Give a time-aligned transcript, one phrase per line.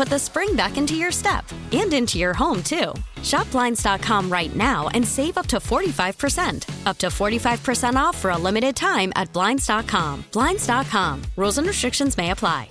[0.00, 2.94] put the spring back into your step and into your home, too.
[3.22, 6.86] Shop Blinds.com right now and save up to 45%.
[6.86, 10.24] Up to 45% off for a limited time at Blinds.com.
[10.32, 11.22] Blinds.com.
[11.36, 12.70] Rules and restrictions may apply.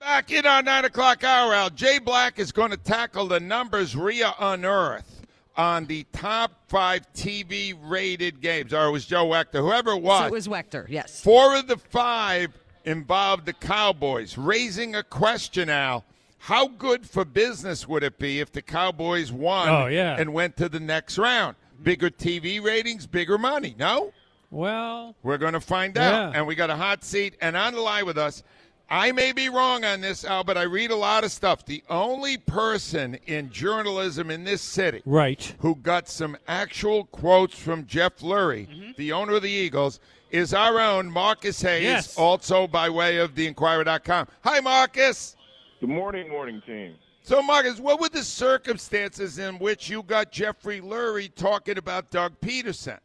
[0.00, 3.94] Back in our 9 o'clock hour, Al, Jay Black is going to tackle the numbers
[3.94, 5.26] Rhea unearthed
[5.58, 8.72] on the top five TV rated games.
[8.72, 10.20] Or it was Joe Wechter, whoever it was.
[10.20, 11.20] So it was Wechter, yes.
[11.20, 12.54] Four of the five
[12.88, 16.04] involved the Cowboys, raising a question, Al.
[16.38, 20.16] How good for business would it be if the Cowboys won Oh, yeah.
[20.18, 21.56] and went to the next round?
[21.82, 24.12] Bigger TV ratings, bigger money, no?
[24.50, 26.32] Well, We're going to find out.
[26.32, 26.38] Yeah.
[26.38, 27.34] And we got a hot seat.
[27.40, 28.42] And on the line with us,
[28.88, 31.66] I may be wrong on this, Al, but I read a lot of stuff.
[31.66, 35.54] The only person in journalism in this city right.
[35.58, 38.90] who got some actual quotes from Jeff Lurie, Mm-hmm.
[38.96, 42.16] the owner of the Eagles, is our own Marcus Hayes, Yes.
[42.18, 44.28] also by way of theinquirer.com.
[44.44, 45.36] Hi, Marcus.
[45.80, 46.94] Good morning, morning team.
[47.22, 52.32] So, Marcus, what were the circumstances in which you got Jeffrey Lurie talking about Doug
[52.40, 52.98] Pederson?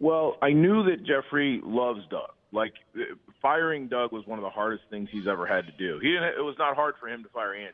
[0.00, 2.30] Well, I knew that Jeffrey loves Doug.
[2.52, 3.00] Like uh,
[3.40, 5.98] firing Doug was one of the hardest things he's ever had to do.
[6.00, 7.72] He didn't, it was not hard for him to fire Andy.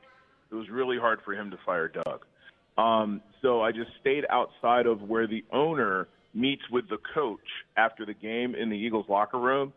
[0.50, 2.24] It was really hard for him to fire Doug.
[2.78, 7.40] Um, so I just stayed outside of where the owner meets with the coach
[7.76, 9.72] after the game in the Eagles locker room.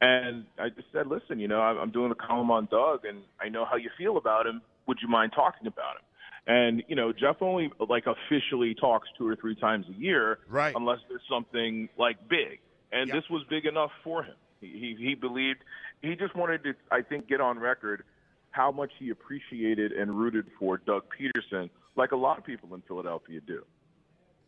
[0.00, 3.48] And I just said, listen, you know, I'm doing a column on Doug, and I
[3.48, 4.62] know how you feel about him.
[4.86, 6.02] Would you mind talking about him?
[6.46, 10.74] And you know, Jeff only like officially talks two or three times a year, Right.
[10.74, 13.16] Unless there's something like big, and Yep.
[13.16, 14.36] this was big enough for him.
[14.60, 15.58] He, he he believed
[16.00, 18.04] he just wanted to, I think, get on record
[18.52, 22.82] how much he appreciated and rooted for Doug Pederson, like a lot of people in
[22.88, 23.62] Philadelphia do.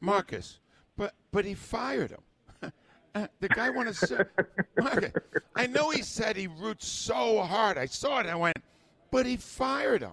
[0.01, 0.59] Marcus,
[1.01, 2.23] but but he fired him.
[3.13, 4.25] Uh, the guy wanted to.
[4.81, 5.11] Marcus,
[5.57, 7.77] I know he said he roots so hard.
[7.77, 8.21] I saw it.
[8.21, 8.57] and I went,
[9.11, 10.13] but he fired him.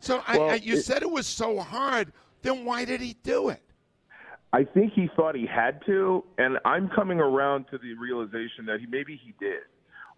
[0.00, 2.12] So I, Well, I, you it- said it was so hard.
[2.42, 3.62] Then why did he do it?
[4.52, 8.80] I think he thought he had to, and I'm coming around to the realization that
[8.80, 9.60] he maybe he did.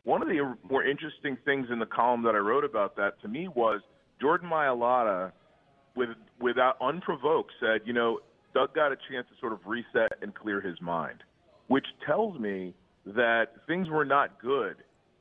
[0.05, 3.29] One of the more interesting things in the column that I wrote about that to
[3.29, 3.83] me was
[4.19, 5.31] Jordan Mailata,
[5.95, 6.09] with
[6.41, 8.21] without unprovoked, said, you know,
[8.55, 11.25] Doug got a chance to sort of reset and clear his mind,
[11.67, 12.73] which tells me
[13.05, 14.77] that things were not good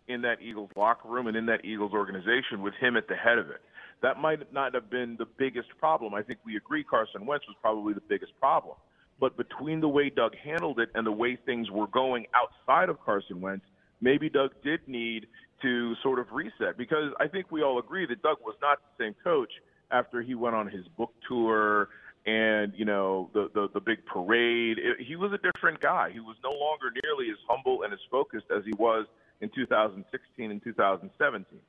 [0.08, 3.38] in that Eagles locker room and in that Eagles organization with him at the head
[3.38, 3.62] of it.
[4.02, 6.14] That might not have been the biggest problem.
[6.14, 8.76] I think we agree Carson Wentz was probably the biggest problem.
[9.20, 13.00] But between the way Doug handled it and the way things were going outside of
[13.00, 13.66] Carson Wentz,
[14.02, 15.28] maybe Doug did need
[15.62, 19.06] to sort of reset because I think we all agree that Doug was not the
[19.06, 19.52] same coach
[19.92, 21.88] after he went on his book tour
[22.26, 24.78] and you know the the, the big parade.
[24.78, 26.12] It, he was a different guy.
[26.12, 29.06] He was no longer nearly as humble and as focused as he was
[29.42, 31.60] in 2016 and 2017.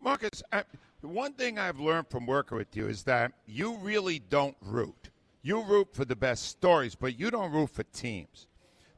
[0.00, 0.62] Marcus, I,
[1.00, 5.10] one thing I've learned from working with you is that you really don't root.
[5.42, 8.46] You root for the best stories, but you don't root for teams.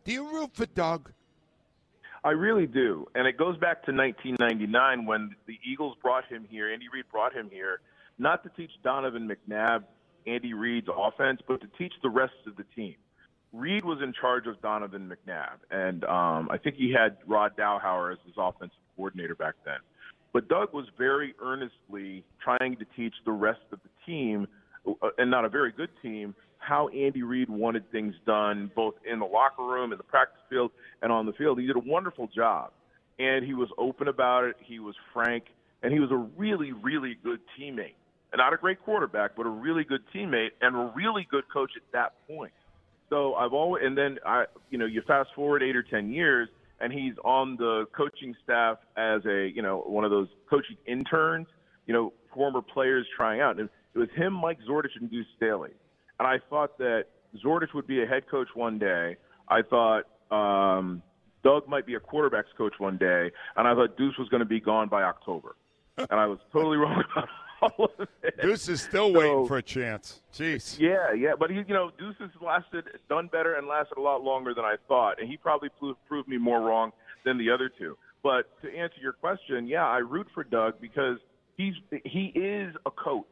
[0.05, 1.13] Do you root for Doug?
[2.23, 3.07] I really do.
[3.15, 7.35] And it goes back to 1999 when the Eagles brought him here, Andy Reid brought
[7.35, 7.81] him here,
[8.19, 9.85] not to teach Donovan McNabb
[10.27, 12.97] Andy Reid's offense, but to teach the rest of the team.
[13.53, 18.13] Reid was in charge of Donovan McNabb, and um, I think he had Rod Dowhower
[18.13, 19.79] as his offensive coordinator back then.
[20.33, 24.47] But Doug was very earnestly trying to teach the rest of the team,
[24.87, 29.19] uh, and not a very good team, how Andy Reid wanted things done, both in
[29.19, 30.71] the locker room, in the practice field,
[31.03, 31.59] and on the field.
[31.59, 32.71] He did a wonderful job.
[33.21, 34.57] and he was open about it.
[34.61, 35.45] He was frank,
[35.83, 37.95] and he was a really, really good teammate.
[38.35, 41.83] Not a great quarterback, but a really good teammate and a really good coach at
[41.93, 42.53] that point.
[43.09, 46.49] So I've always, and then I, you know, you fast forward eight or ten years,
[46.81, 51.49] and he's on the coaching staff as a, you know, one of those coaching interns,
[51.87, 53.59] you know, former players trying out.
[53.59, 55.73] And it was him, Mike Zordich, and Deuce Staley.
[56.19, 57.07] And I thought that
[57.45, 59.17] Zordich would be a head coach one day.
[59.49, 61.03] I thought um,
[61.43, 64.47] Doug might be a quarterbacks coach one day, and I thought Deuce was going to
[64.47, 65.57] be gone by October.
[65.99, 67.29] And I was totally wrong about
[67.79, 68.41] all of it.
[68.41, 70.21] Deuce is still So- waiting for a chance.
[70.35, 70.79] Jeez.
[70.79, 74.23] Yeah, yeah, but he, you know, Deuce has lasted, done better, and lasted a lot
[74.23, 76.93] longer than I thought, and he probably proved, proved me more wrong
[77.25, 77.97] than the other two.
[78.23, 81.19] But to answer your question, yeah, I root for Doug because
[81.57, 81.75] he's
[82.05, 83.25] he is a coach.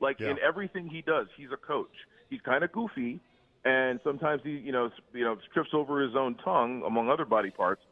[0.00, 0.30] Like Yeah.
[0.30, 1.92] in everything he does, he's a coach.
[2.30, 3.20] He's kind of goofy,
[3.64, 7.50] and sometimes he, you know, you know, trips over his own tongue, among other body
[7.50, 7.82] parts.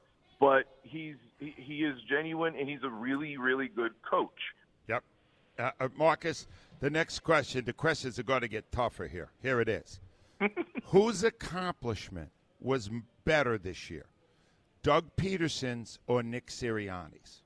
[0.40, 4.40] But he's he, he is genuine, and he's a really, really good coach.
[5.58, 5.74] Yep.
[5.80, 6.46] Uh, uh, Marcus,
[6.80, 9.30] the next question, the questions are going to get tougher here.
[9.42, 10.00] Here it is.
[10.84, 12.90] Whose accomplishment was
[13.24, 14.06] better this year?
[14.82, 17.42] Doug Pederson's or Nick Sirianni's?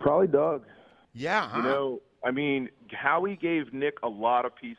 [0.00, 0.64] Probably Doug.
[1.12, 1.56] Yeah, huh?
[1.56, 4.78] You know, I mean, Howie gave Nick a lot of pieces.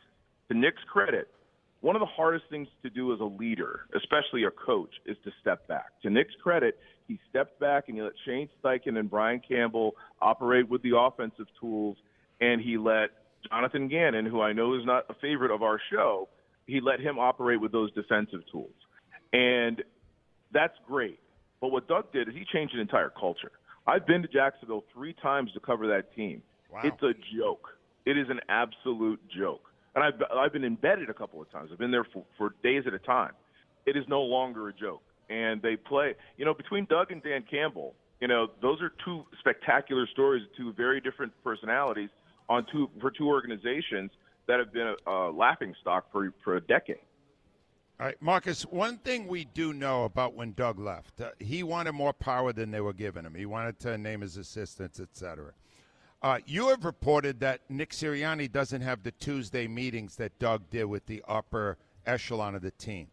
[0.50, 1.28] To Nick's credit,
[1.80, 5.30] one of the hardest things to do as a leader, especially a coach, is to
[5.42, 6.00] step back.
[6.02, 6.78] To Nick's credit,
[7.08, 11.46] he stepped back and he let Shane Steichen and Brian Campbell operate with the offensive
[11.58, 11.96] tools,
[12.40, 13.10] and he let
[13.50, 16.28] Jonathan Gannon, who I know is not a favorite of our show,
[16.66, 18.74] he let him operate with those defensive tools.
[19.32, 19.82] And
[20.52, 21.18] that's great.
[21.60, 23.52] But what Doug did is he changed an entire culture.
[23.86, 26.42] I've been to Jacksonville three times to cover that team.
[26.70, 26.82] Wow.
[26.84, 27.68] It's a joke.
[28.04, 29.62] It is an absolute joke.
[29.94, 31.70] And I've I've been embedded a couple of times.
[31.72, 33.32] I've been there for, for days at a time.
[33.86, 35.02] It is no longer a joke.
[35.30, 39.24] And they play, you know, between Doug and Dan Campbell, you know, those are two
[39.38, 42.08] spectacular stories, two very different personalities
[42.48, 44.10] on two for two organizations
[44.46, 46.96] that have been a, a laughing stock for for a decade.
[48.00, 51.92] All right, Marcus, one thing we do know about when Doug left, uh, he wanted
[51.92, 53.34] more power than they were giving him.
[53.34, 55.52] He wanted to name his assistants, et cetera.
[56.22, 60.84] Uh, you have reported that Nick Sirianni doesn't have the Tuesday meetings that Doug did
[60.84, 61.76] with the upper
[62.06, 63.08] echelon of the team.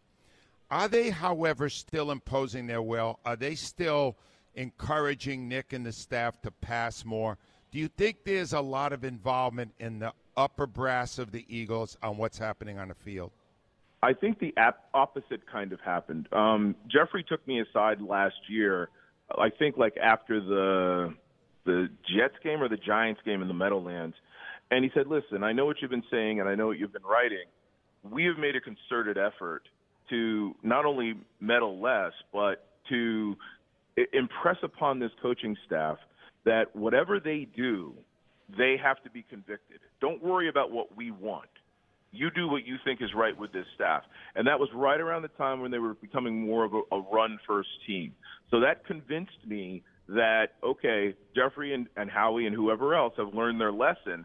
[0.70, 3.20] Are they, however, still imposing their will?
[3.24, 4.16] Are they still
[4.54, 7.38] encouraging Nick and the staff to pass more?
[7.70, 11.96] Do you think there's a lot of involvement in the upper brass of the Eagles
[12.02, 13.30] on what's happening on the field?
[14.02, 16.28] I think the ap- opposite kind of happened.
[16.32, 18.88] Um, Jeffrey took me aside last year.
[19.36, 21.14] I think like after the
[21.64, 24.14] the Jets game or the Giants game in the Meadowlands,
[24.70, 26.92] and he said, "Listen, I know what you've been saying, and I know what you've
[26.92, 27.46] been writing.
[28.04, 29.68] We have made a concerted effort
[30.10, 33.36] to not only meddle less, but to
[34.12, 35.98] impress upon this coaching staff
[36.44, 37.94] that whatever they do,
[38.56, 39.80] they have to be convicted.
[40.00, 41.48] Don't worry about what we want."
[42.16, 44.02] you do what you think is right with this staff.
[44.34, 47.00] And that was right around the time when they were becoming more of a, a
[47.00, 48.14] run first team.
[48.50, 53.60] So that convinced me that, okay, Jeffrey and, and Howie and whoever else have learned
[53.60, 54.24] their lesson.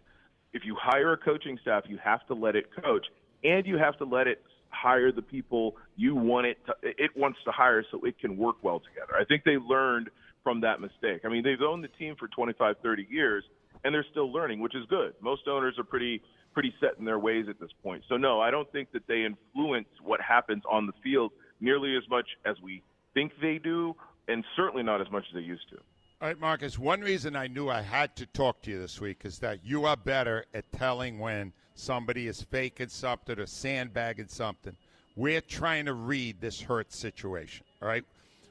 [0.54, 3.06] If you hire a coaching staff, you have to let it coach
[3.44, 7.40] and you have to let it hire the people you want it to, it wants
[7.46, 9.20] to hire so it can work well together.
[9.20, 10.10] I think they learned
[10.44, 11.22] from that mistake.
[11.24, 13.44] I mean, they've owned the team for 25, 30 years
[13.84, 15.14] and they're still learning, which is good.
[15.22, 16.22] Most owners are pretty
[16.54, 18.04] pretty set in their ways at this point.
[18.10, 21.32] So no, I don't think that they influence what happens on the field
[21.62, 23.96] nearly as much as we think they do,
[24.28, 25.78] and certainly not as much as they used to.
[26.22, 29.22] All right, Marcus, one reason I knew I had to talk to you this week
[29.24, 34.76] is that you are better at telling when somebody is faking something or sandbagging something.
[35.16, 38.04] We're trying to read this hurt situation, all right?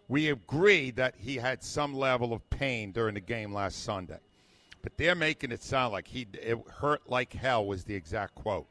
[0.08, 4.18] We agree that he had some level of pain during the game last Sunday,
[4.82, 8.66] but they're making it sound like he it hurt like hell was the exact quote.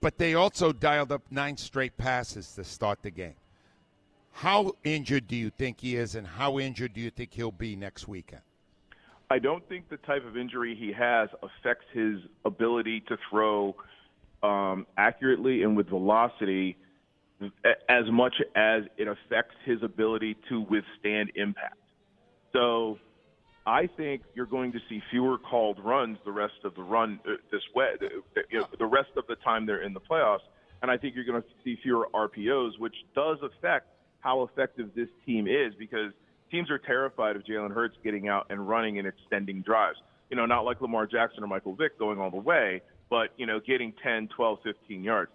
[0.00, 3.36] But they also dialed up nine straight passes to start the game.
[4.32, 7.76] How injured do you think he is, and how injured do you think he'll be
[7.76, 8.42] next weekend?
[9.30, 13.76] I don't think the type of injury he has affects his ability to throw
[14.42, 16.76] um, accurately and with velocity
[17.88, 21.76] as much as it affects his ability to withstand impact.
[22.52, 22.98] So
[23.66, 27.32] I think you're going to see fewer called runs the rest of the run uh,
[27.52, 27.92] this way,
[28.50, 30.40] you know, the rest of the time they're in the playoffs,
[30.82, 33.86] and I think you're going to see fewer RPOs, which does affect
[34.20, 36.12] how effective this team is because
[36.50, 39.98] teams are terrified of Jalen Hurts getting out and running and extending drives.
[40.30, 43.46] You know, not like Lamar Jackson or Michael Vick going all the way, but you
[43.46, 45.30] know, getting 10, 12, 15 yards.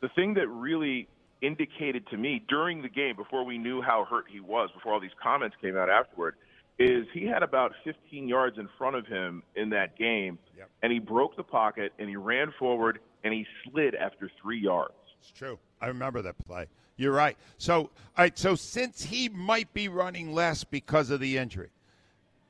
[0.00, 1.08] The thing that really
[1.42, 5.00] indicated to me during the game, before we knew how hurt he was, before all
[5.00, 6.34] these comments came out afterward,
[6.78, 10.70] is he had about 15 yards in front of him in that game, Yep.
[10.82, 14.94] and he broke the pocket and he ran forward and he slid after three yards.
[15.20, 15.58] It's true.
[15.80, 16.66] I remember that play.
[16.98, 17.38] You're right.
[17.56, 18.36] So, all right.
[18.36, 21.70] So, since he might be running less because of the injury,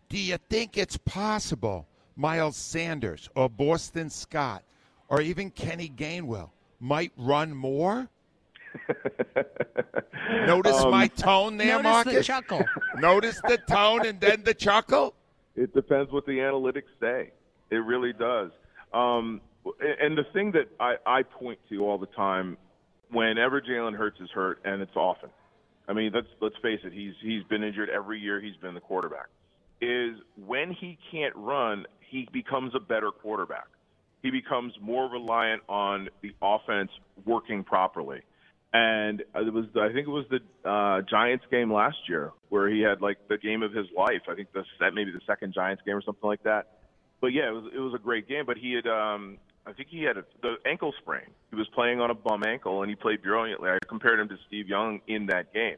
[0.09, 1.87] do you think it's possible
[2.17, 4.65] Miles Sanders or Boston Scott
[5.09, 6.51] or even Kenny Gainwell
[6.81, 8.09] might run more?
[10.47, 12.07] Notice Um, my tone there, Mark.
[12.07, 12.65] Notice the chuckle.
[12.99, 15.15] Notice the tone and then the chuckle.
[15.57, 17.33] It depends what the analytics say.
[17.71, 18.51] It really does.
[18.95, 19.41] Um,
[20.01, 22.57] and the thing that I, I point to all the time,
[23.11, 25.31] whenever Jalen Hurts is hurt, and it's often.
[25.89, 26.93] I mean, let's let's face it.
[26.93, 28.41] He's he's been injured every year.
[28.41, 29.29] He's been the quarterback.
[29.81, 33.69] Is when he can't run, he becomes a better quarterback.
[34.23, 36.91] He becomes more reliant on the offense
[37.25, 38.21] working properly.
[38.73, 42.81] And it was, I think it was the uh, Giants game last year where he
[42.81, 44.23] had like the game of his life.
[44.29, 46.67] I think the that maybe the second Giants game or something like that.
[47.21, 48.45] But yeah, it was it was a great game.
[48.45, 49.39] But he had, um,
[49.69, 51.27] I think he had a, the ankle sprain.
[51.51, 53.69] He was playing on a bum ankle, and he played brilliantly.
[53.69, 55.77] I compared him to Steve Young in that game.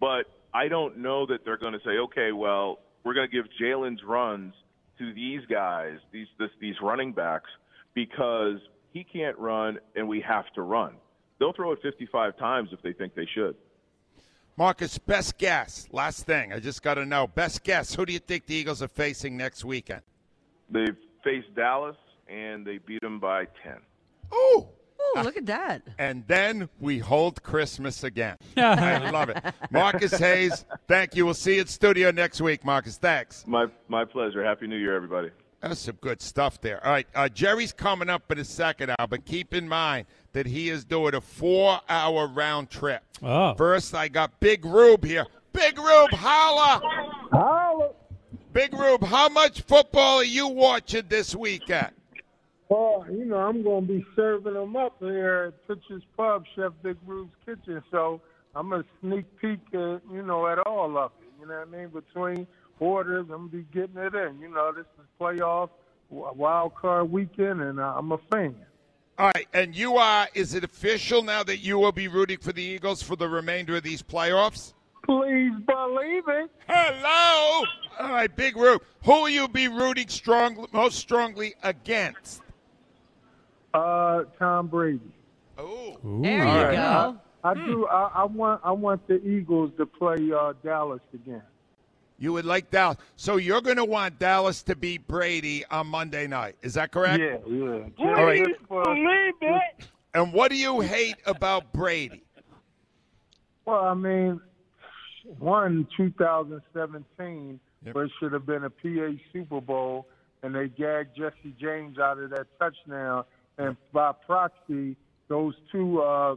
[0.00, 3.44] But I don't know that they're going to say, okay, well, we're going to give
[3.60, 4.54] Jalen's runs
[4.98, 7.50] to these guys, these this, these running backs,
[7.94, 8.60] because
[8.92, 10.94] he can't run and we have to run.
[11.38, 13.54] They'll throw it 55 times if they think they should.
[14.56, 15.86] Marcus, best guess.
[15.92, 17.26] Last thing, I just got to know.
[17.26, 17.94] Best guess.
[17.94, 20.00] Who do you think the Eagles are facing next weekend?
[20.70, 21.96] They've faced Dallas
[22.28, 23.76] and they beat them by 10.
[24.34, 24.68] Ooh.
[25.00, 25.82] Oh, look at that.
[25.98, 28.36] and then we hold Christmas again.
[28.56, 29.42] I love it.
[29.70, 31.24] Marcus Hayes, thank you.
[31.24, 32.98] We'll see you at studio next week, Marcus.
[32.98, 33.44] Thanks.
[33.46, 34.44] My my pleasure.
[34.44, 35.30] Happy New Year, everybody.
[35.60, 36.84] That's some good stuff there.
[36.84, 40.46] All right, uh, Jerry's coming up in a second now, but keep in mind that
[40.46, 43.02] he is doing a four-hour round trip.
[43.22, 43.54] Oh.
[43.54, 45.26] First, I got Big Rube here.
[45.52, 46.80] Big Rube, holla!
[47.32, 47.90] Holla.
[48.52, 51.90] Big Rube, how much football are you watching this weekend?
[52.68, 56.72] Well, you know, I'm going to be serving them up here at Pitcher's Pub, Chef
[56.82, 57.82] Big Rube's Kitchen.
[57.90, 58.20] So
[58.54, 61.28] I'm going to sneak peek, at, you know, at all of it.
[61.40, 61.88] You know what I mean?
[61.88, 62.46] Between
[62.78, 64.40] orders, I'm going to be getting it in.
[64.40, 65.70] You know, this is playoff,
[66.10, 68.54] wild card weekend, and uh, I'm a fan.
[69.18, 72.52] All right, and you are, is it official now that you will be rooting for
[72.52, 74.74] the Eagles for the remainder of these playoffs?
[75.04, 76.50] Please believe it.
[76.68, 77.64] Hello!
[77.98, 82.42] All right, Big Rube, who will you be rooting strong, most strongly against?
[83.74, 85.00] Uh, Tom Brady.
[85.58, 86.74] Oh, There you All right.
[86.74, 87.16] go.
[87.44, 87.86] I do.
[87.86, 88.60] I, I want.
[88.64, 91.42] I want the Eagles to play uh, Dallas again.
[92.18, 92.96] you would like Dallas.
[93.16, 96.56] So you're going to want Dallas to beat Brady on Monday night.
[96.62, 97.20] Is that correct?
[97.22, 97.88] Yeah, yeah.
[98.06, 98.44] All right.
[98.44, 98.82] Just for-
[100.14, 102.24] And what do you hate about Brady?
[103.66, 104.40] Well, I mean,
[105.38, 107.94] one 2017, Yep.
[107.94, 110.08] where it should have been a PA Super Bowl,
[110.42, 113.24] and they gagged Jesse James out of that touchdown,
[113.58, 114.96] and by proxy,
[115.28, 116.36] those two, uh,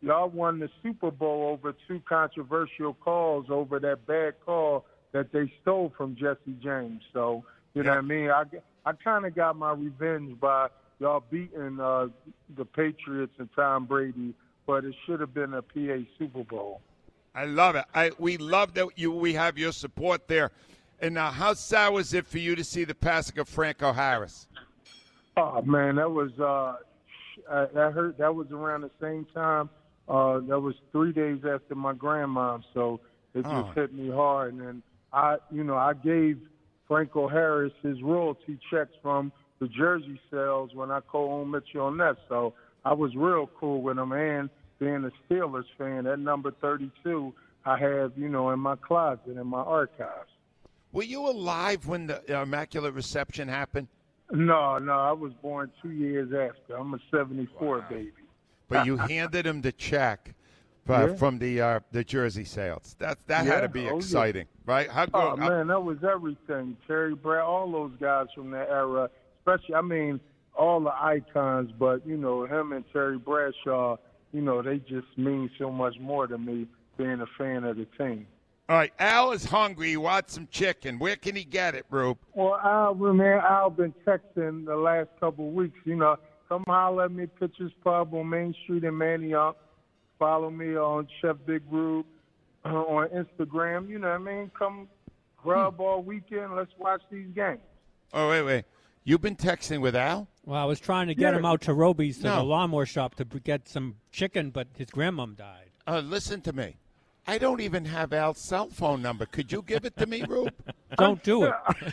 [0.00, 5.52] y'all won the Super Bowl over two controversial calls over that bad call that they
[5.62, 7.02] stole from Jesse James.
[7.12, 7.96] So, you know Yeah.
[7.96, 8.30] what I mean?
[8.30, 8.44] I,
[8.84, 12.08] I kind of got my revenge by y'all beating uh,
[12.56, 14.34] the Patriots and Tom Brady,
[14.66, 16.80] but it should have been a PA Super Bowl.
[17.34, 17.84] I love it.
[17.94, 20.50] I we love that you we have your support there.
[21.00, 24.48] And now, how sad was it for you to see the passing of Franco Harris?
[25.38, 26.76] Oh man, that was uh,
[27.50, 28.18] uh, that hurt.
[28.18, 29.70] That was around the same time.
[30.08, 33.00] Uh, that was three days after my grandma, so
[33.34, 33.72] it just Oh.
[33.74, 34.54] hit me hard.
[34.54, 36.38] And then I, you know, I gave
[36.86, 39.30] Franco Harris his royalty checks from
[39.60, 42.16] the jersey sales when I co-owned Mitchell Ness.
[42.28, 42.54] So
[42.84, 44.12] I was real cool with him.
[44.12, 47.34] And being a Steelers fan, that number 32
[47.66, 50.30] I have, you know, in my closet in my archives.
[50.92, 53.88] Were you alive when the uh, Immaculate Reception happened?
[54.30, 56.76] No, no, I was born two years after.
[56.76, 58.12] I'm a 74 baby.
[58.68, 60.34] But you handed him the check
[60.88, 61.14] uh, Yeah.
[61.16, 62.94] from the uh, the jersey sales.
[62.98, 63.96] That that had to be Oh, yeah.
[63.96, 64.90] exciting, right?
[64.90, 66.76] How Oh go- uh, man, that was everything.
[66.86, 69.08] Terry Brad, all those guys from that era,
[69.40, 70.20] especially I mean,
[70.54, 73.96] all the icons, but you know, him and Terry Bradshaw,
[74.32, 76.66] you know, they just mean so much more to me
[76.98, 78.26] being a fan of the team.
[78.68, 79.88] All right, Al is hungry.
[79.90, 80.98] He wants some chicken.
[80.98, 82.18] Where can he get it, Rube?
[82.34, 85.78] Well, Al, well, man, Al been texting the last couple of weeks.
[85.86, 86.16] You know,
[86.50, 89.54] come holler at me, Pitchers Pub on Main Street in Manayunk.
[90.18, 92.04] Follow me on Chef Big Rube
[92.64, 93.88] uh, on Instagram.
[93.88, 94.50] You know what I mean?
[94.58, 94.88] Come
[95.42, 96.54] grub all weekend.
[96.54, 97.60] Let's watch these games.
[98.12, 98.64] Oh wait, wait.
[99.04, 100.28] You've been texting with Al?
[100.44, 101.38] Well, I was trying to get Yeah.
[101.38, 102.36] him out to Roby's to No.
[102.36, 105.70] the lawnmower shop to get some chicken, but his grandmom died.
[105.86, 106.76] Uh, listen to me.
[107.28, 109.26] I don't even have Al's cell phone number.
[109.26, 110.50] Could you give it to me, Rube?
[110.96, 111.52] Don't do it.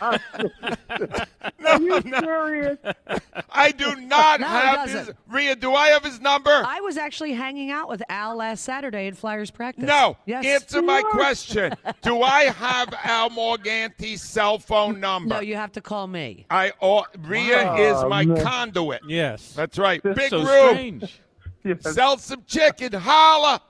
[1.60, 2.78] no, Are you serious?
[3.50, 4.94] I do not No, he have his.
[4.94, 5.16] doesn't.
[5.28, 6.50] Rhea, do I have his number?
[6.66, 9.84] I was actually hanging out with Al last Saturday at Flyers practice.
[9.84, 10.16] no.
[10.24, 10.46] Yes.
[10.46, 11.74] Answer my question.
[12.00, 15.34] Do I have Al Morganti's cell phone number?
[15.34, 16.46] No, you have to call me.
[16.48, 18.42] I or Rhea Wow, is my man.
[18.42, 19.02] conduit.
[19.06, 19.52] Yes.
[19.54, 20.02] That's right.
[20.02, 20.48] Big so Rube.
[20.48, 21.20] strange.
[21.64, 21.94] Yes.
[21.94, 22.94] Sell some chicken.
[22.94, 23.60] Holla.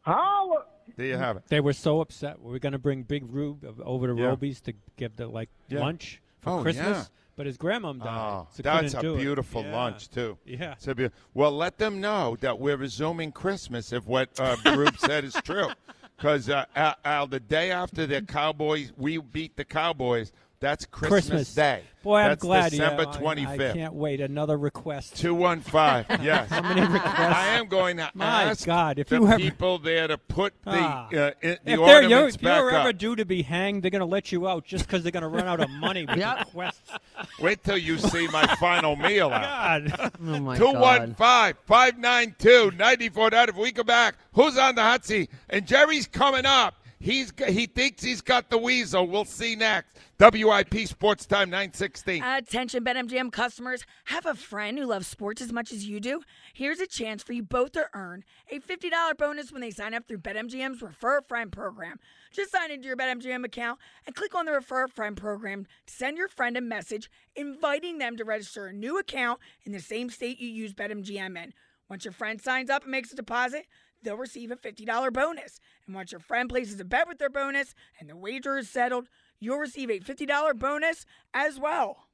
[0.00, 0.64] Holla.
[0.96, 1.44] There you have it.
[1.48, 2.40] They were so upset.
[2.40, 4.26] We were going to bring Big Rube over to Yeah.
[4.28, 5.80] Roby's to give the like Yeah.
[5.80, 7.04] lunch for Oh, Christmas, yeah.
[7.36, 8.08] but his grandmom died.
[8.42, 9.16] Oh, so that's a it.
[9.18, 9.76] beautiful Yeah.
[9.76, 10.38] lunch too.
[10.44, 10.74] Yeah.
[10.78, 15.24] So beau- well, let them know that we're resuming Christmas if what uh, Rube said
[15.24, 15.68] is true.
[16.16, 20.32] Because uh, Al, Al, the day after the Cowboys, we beat the Cowboys.
[20.62, 21.82] That's Christmas, Day.
[22.04, 22.70] Boy, I'm that's glad.
[22.70, 24.20] December yeah, I- I, can't wait.
[24.20, 25.16] Another request.
[25.16, 26.06] Two one five.
[26.22, 26.48] Yes.
[26.50, 27.18] How many requests?
[27.18, 30.54] I am going to My ask God, if the you ever- people there to put
[30.64, 31.06] the Ah.
[31.06, 32.98] uh, i- the if they're you're, if back you're ever up.
[32.98, 35.28] due to be hanged, they're going to let you out just because they're going to
[35.28, 36.38] run out of money with Yep.
[36.38, 36.92] requests.
[37.40, 39.30] Wait till you see my final meal.
[39.32, 39.80] Al.
[39.88, 40.12] God.
[40.24, 41.16] Oh my Two one God.
[41.16, 43.48] five five nine two ninety four nine.
[43.48, 45.28] If we come back, who's on the hot seat?
[45.50, 46.74] And Jerry's coming up.
[47.02, 49.08] He's he thinks he's got the weasel.
[49.08, 49.98] We'll see next.
[50.20, 52.22] WIP Sports Time nine sixteen.
[52.22, 53.84] Attention, BetMGM customers.
[54.04, 56.22] Have a friend who loves sports as much as you do?
[56.54, 60.06] Here's a chance for you both to earn a $50 bonus when they sign up
[60.06, 61.98] through BetMGM's Refer a Friend program.
[62.30, 65.92] Just sign into your BetMGM account and click on the Refer a Friend program to
[65.92, 70.08] send your friend a message inviting them to register a new account in the same
[70.08, 71.52] state you use BetMGM in.
[71.90, 73.66] Once your friend signs up and makes a deposit,
[74.02, 75.60] they'll receive a $50 bonus.
[75.86, 79.08] And once your friend places a bet with their bonus and the wager is settled,
[79.40, 82.08] you'll receive a $50 bonus as well.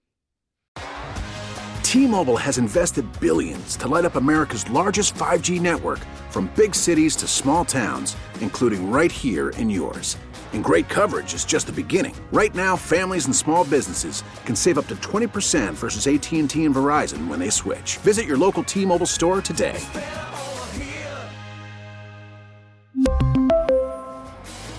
[1.83, 7.27] T-Mobile has invested billions to light up America's largest 5G network from big cities to
[7.27, 10.19] small towns, including right here in yours.
[10.53, 12.15] And great coverage is just the beginning.
[12.31, 17.27] Right now, families and small businesses can save up to 20% versus AT&T and Verizon
[17.27, 17.97] when they switch.
[17.99, 19.81] Visit your local T-Mobile store today.